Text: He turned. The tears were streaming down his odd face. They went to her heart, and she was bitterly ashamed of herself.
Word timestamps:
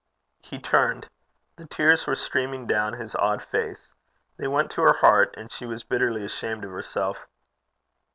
He 0.39 0.57
turned. 0.57 1.09
The 1.57 1.67
tears 1.67 2.07
were 2.07 2.15
streaming 2.15 2.65
down 2.65 2.93
his 2.93 3.13
odd 3.17 3.39
face. 3.43 3.87
They 4.35 4.47
went 4.47 4.71
to 4.71 4.81
her 4.81 4.93
heart, 4.93 5.35
and 5.37 5.51
she 5.51 5.67
was 5.67 5.83
bitterly 5.83 6.25
ashamed 6.25 6.63
of 6.65 6.71
herself. 6.71 7.27